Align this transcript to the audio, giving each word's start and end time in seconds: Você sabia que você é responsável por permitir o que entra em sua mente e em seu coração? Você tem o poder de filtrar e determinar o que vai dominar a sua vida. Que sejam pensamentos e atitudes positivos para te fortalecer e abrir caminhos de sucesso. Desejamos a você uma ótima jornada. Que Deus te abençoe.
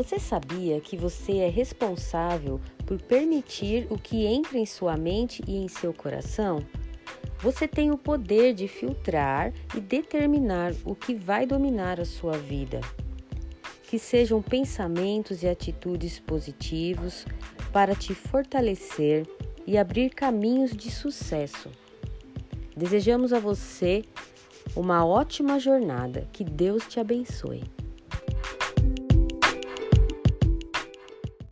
Você 0.00 0.18
sabia 0.18 0.80
que 0.80 0.96
você 0.96 1.40
é 1.40 1.48
responsável 1.50 2.58
por 2.86 2.98
permitir 3.02 3.86
o 3.90 3.98
que 3.98 4.24
entra 4.24 4.56
em 4.56 4.64
sua 4.64 4.96
mente 4.96 5.42
e 5.46 5.58
em 5.58 5.68
seu 5.68 5.92
coração? 5.92 6.64
Você 7.40 7.68
tem 7.68 7.90
o 7.90 7.98
poder 7.98 8.54
de 8.54 8.66
filtrar 8.66 9.52
e 9.76 9.78
determinar 9.78 10.72
o 10.86 10.94
que 10.94 11.14
vai 11.14 11.44
dominar 11.44 12.00
a 12.00 12.06
sua 12.06 12.38
vida. 12.38 12.80
Que 13.82 13.98
sejam 13.98 14.40
pensamentos 14.40 15.42
e 15.42 15.46
atitudes 15.46 16.18
positivos 16.18 17.26
para 17.70 17.94
te 17.94 18.14
fortalecer 18.14 19.26
e 19.66 19.76
abrir 19.76 20.14
caminhos 20.14 20.74
de 20.74 20.90
sucesso. 20.90 21.68
Desejamos 22.74 23.34
a 23.34 23.38
você 23.38 24.02
uma 24.74 25.04
ótima 25.04 25.60
jornada. 25.60 26.26
Que 26.32 26.42
Deus 26.42 26.86
te 26.88 26.98
abençoe. 26.98 27.62